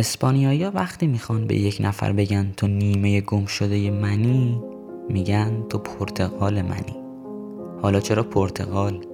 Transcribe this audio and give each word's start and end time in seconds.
اسپانیایی 0.00 0.64
وقتی 0.64 1.06
می‌خوان 1.06 1.46
به 1.46 1.54
یک 1.54 1.78
نفر 1.80 2.12
بگن 2.12 2.52
تو 2.56 2.66
نیمه 2.66 3.20
گم 3.20 3.46
شده 3.46 3.90
منی 3.90 4.60
میگن 5.08 5.62
تو 5.68 5.78
پرتقال 5.78 6.62
منی. 6.62 6.96
حالا 7.82 8.00
چرا 8.00 8.22
پرتقال؟ 8.22 9.04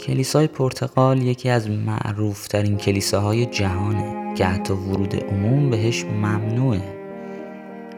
کلیسای 0.00 0.46
پرتغال 0.46 1.22
یکی 1.22 1.48
از 1.48 1.70
معروف 1.70 2.48
ترین 2.48 2.76
کلیساهای 2.76 3.46
جهانه 3.46 4.34
که 4.34 4.46
حتی 4.46 4.72
ورود 4.72 5.16
عموم 5.16 5.70
بهش 5.70 6.04
ممنوعه. 6.04 6.82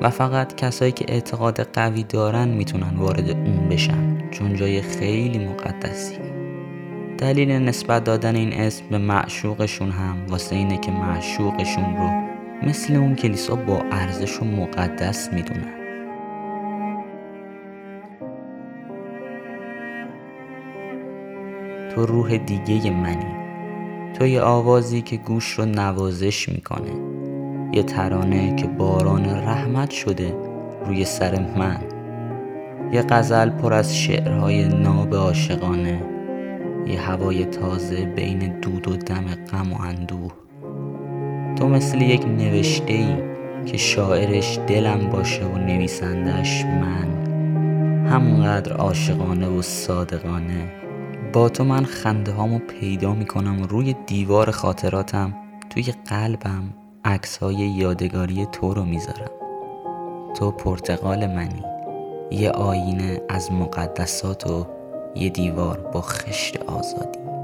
و 0.00 0.10
فقط 0.10 0.54
کسایی 0.54 0.92
که 0.92 1.04
اعتقاد 1.09 1.60
قوی 1.60 2.02
دارن 2.02 2.48
می‌تونن 2.48 2.96
وارد 2.96 3.30
اون 3.30 3.68
بشن 3.68 4.30
چون 4.30 4.56
جای 4.56 4.82
خیلی 4.82 5.38
مقدسی 5.38 6.35
دلیل 7.19 7.52
نسبت 7.52 8.05
دادن 8.05 8.37
این 8.37 8.52
اسم 8.52 8.84
به 8.91 8.98
معشوقشون 8.98 9.91
هم 9.91 10.27
واسه 10.29 10.57
اینه 10.57 10.79
که 10.79 10.93
معشوقشون 10.93 11.96
رو 11.96 12.10
مثل 12.68 12.96
اون 12.96 13.15
کلیسا 13.15 13.57
با 13.57 13.82
ارزش 13.93 14.43
و 14.43 14.45
مقدس 14.45 15.32
می‌دونن. 15.32 15.73
تو 21.95 22.07
روح 22.07 22.37
دیگه 22.37 22.90
منی. 22.90 23.37
تو 24.18 24.27
یه 24.27 24.40
آوازی 24.40 25.02
که 25.02 25.16
گوش 25.16 25.51
رو 25.51 25.65
نوازش 25.65 26.49
می‌کنه. 26.49 26.93
یه 27.73 27.83
ترانه 27.83 28.57
که 28.57 28.66
باران 28.66 29.24
رحمت 29.24 29.90
شده 29.90 30.35
روی 30.87 31.05
سر 31.05 31.46
من. 31.57 31.80
یه 32.93 33.02
غزل 33.02 33.51
پر 33.51 33.73
از 33.73 33.96
شعرهای 33.96 34.68
ناب 34.68 35.15
عاشقانه. 35.15 36.15
یه 36.87 37.01
هوای 37.01 37.45
تازه 37.45 38.04
بین 38.04 38.60
دود 38.60 38.88
و 38.88 38.96
دم 38.96 39.24
غم 39.52 39.73
و 39.73 39.82
اندوه. 39.82 40.32
تو 41.56 41.68
مثل 41.68 42.01
یک 42.01 42.26
نوشته 42.26 42.93
ای 42.93 43.16
که 43.66 43.76
شاعرش 43.76 44.59
دلم 44.66 45.10
باشه 45.12 45.45
و 45.45 45.59
نویسندش 45.59 46.65
من. 46.65 47.26
همونقدر 48.06 48.73
عاشقانه 48.73 49.48
و 49.48 49.62
صادقانه. 49.62 50.73
با 51.32 51.48
تو 51.48 51.65
من 51.65 51.84
خنده 51.84 52.32
هامو 52.32 52.59
پیدا 52.59 53.15
می‌کنم 53.15 53.62
روی 53.62 53.95
دیوار 54.06 54.50
خاطراتم 54.50 55.34
توی 55.71 55.84
قلبم 56.09 56.74
عکس 57.04 57.38
های 57.38 57.54
یادگاری 57.54 58.46
تو 58.52 58.74
رو 58.74 58.84
می‌ذارم. 58.84 59.30
تو 60.34 60.50
پرتقال 60.50 61.26
منی 61.26 61.62
یه 62.30 62.50
آینه 62.50 63.21
از 63.28 63.52
مقدسات 63.52 64.47
و 64.47 64.66
یه 65.16 65.28
دیوار 65.28 65.78
با 65.78 66.00
خشت 66.00 66.56
آزادی. 66.62 67.35